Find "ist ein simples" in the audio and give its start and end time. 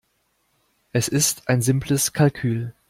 1.07-2.11